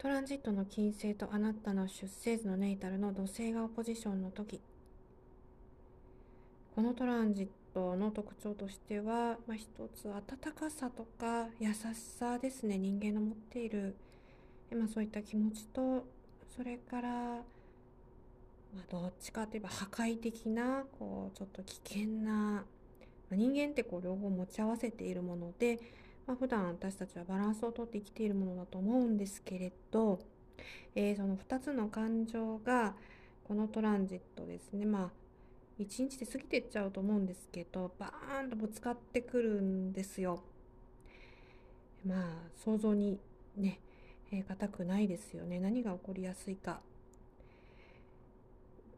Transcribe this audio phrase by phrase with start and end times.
[0.00, 4.58] トランジットの金星とあなたの出生図のネイタルの土星がオポジションの時。
[6.74, 11.76] このトランジットの特徴としては、まあ、一つ温かさとか優し
[12.18, 12.78] さですね。
[12.78, 13.94] 人間の持っている、
[14.74, 16.06] まあ、そういった気持ちと
[16.56, 17.42] それから、ま
[18.78, 22.64] あ、どっちかといえば破壊的なこうちょっと危険な、ま
[23.32, 25.78] あ、人間ってこう両方持ち合わせているもので、
[26.30, 30.20] まあ、普段私たちはバランスをとって生きているものだと思うんですけれど、
[30.94, 32.94] えー、その2つの感情が
[33.42, 35.10] このトランジットですねまあ
[35.76, 40.44] 一日で過ぎてっちゃうと思うんですけどバーンとぶつかってくるんですよ。
[42.06, 42.28] まあ
[42.64, 43.18] 想像に
[43.56, 43.80] ね、
[44.30, 46.80] えー、くないですよね何が起こりやすいか。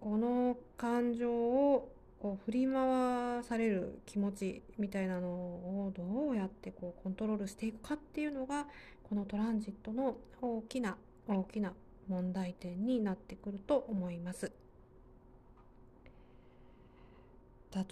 [0.00, 8.66] この感情をこう振り回される気持ちみたいなのをどうやってこうコントロールしていくかっていうのが
[9.08, 10.96] このトランジットの大きな
[11.28, 11.72] 大きな
[12.08, 14.50] 問題点になってくると思います。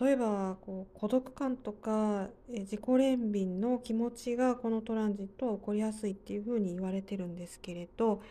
[0.00, 8.22] 例えばこう孤独感とか自己憐憫の気持ちがこのトランジットは起こりやすいっていうふうに言われてるんですけれど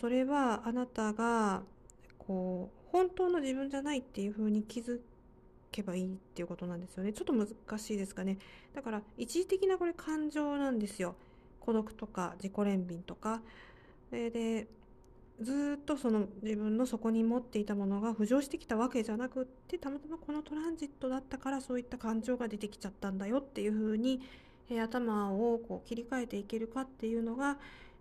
[0.00, 1.62] それはあなたが
[2.16, 5.00] こう本当の自分じゃないっていうふうに気づ
[5.70, 7.12] けばいいっていうことなんですよね。
[7.12, 8.38] ちょっと難しいですかね。
[8.74, 11.16] だから一時的なこれ感情なんですよ。
[11.60, 13.42] 孤独とか自己憐憫とか。
[14.10, 14.66] で
[15.40, 24.20] ずっとその自分の底に持っていたものが浮上してきたわけじゃなくってたまたまこのトランジットだったからそういった感情が出てきちゃったんだよっていうふうに、
[24.68, 27.56] えー、頭をこう切り替えていけるかっていうのが、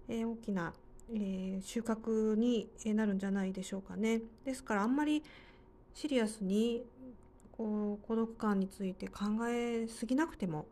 [0.07, 0.73] えー、大きな、
[1.13, 4.21] えー、収穫になるんじゃないでしょうかね。
[4.43, 5.21] ですからあんまり
[5.93, 6.83] シリアスに
[7.57, 10.67] こう孤独感について考えすぎなくても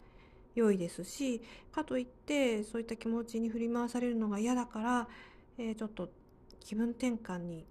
[0.53, 1.41] 良いですし
[1.71, 5.07] かといってそういった気持ちに振り回されるのが嫌だから、
[5.57, 6.09] えー、ちょっと
[6.59, 7.65] 気分転換に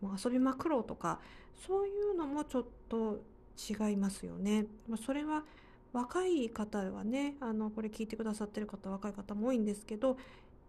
[0.00, 1.20] もう遊びまくろうとか
[1.66, 3.22] そういうのもちょっと
[3.58, 4.66] 違いますよね。
[4.88, 5.44] まあ、それは
[5.92, 10.16] 若い方はねあのこれ聞いてくださってる方若い方も多いんですけど、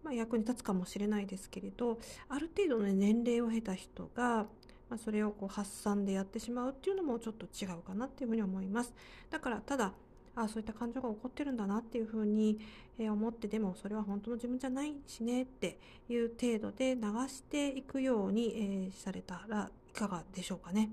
[0.03, 4.47] まあ、役に立つかもしれないですけれどある程度の、ね、年齢を経た人が、
[4.91, 8.93] まあ、それをこう発散でやってしまうっていうのもちょっと違うかなっていうふうに思います。
[9.29, 9.93] だからただ
[10.35, 12.59] あそういった感情が起こってるんだなっていうふうに、
[12.99, 15.79] え思ってでもそれは本当の自分じゃないしねって
[16.09, 20.89] いう程度で流していくように、えされたらいかがでしょうかね。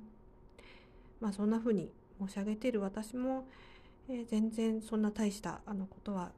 [1.21, 3.49] まあそんなふうに申し上げている私も、
[4.09, 6.31] え全然そんな大したあのことは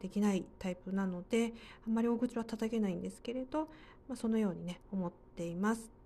[0.00, 1.54] できないタイプなので
[1.86, 3.68] あんまり大口は叩けないんですけれど、
[4.08, 6.03] まあ、そのようにね思っています。